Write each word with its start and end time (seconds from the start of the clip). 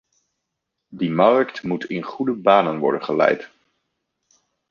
Die 0.89 1.09
markt 1.09 1.63
moet 1.63 1.85
in 1.85 2.01
goede 2.03 2.33
banen 2.33 2.77
worden 2.79 3.03
geleid. 3.03 3.51